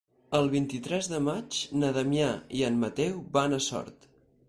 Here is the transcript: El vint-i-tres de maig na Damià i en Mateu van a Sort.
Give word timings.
El 0.37 0.47
vint-i-tres 0.53 1.09
de 1.11 1.19
maig 1.27 1.59
na 1.83 1.93
Damià 1.99 2.33
i 2.63 2.67
en 2.73 2.83
Mateu 2.87 3.25
van 3.39 3.61
a 3.61 3.65
Sort. 3.71 4.15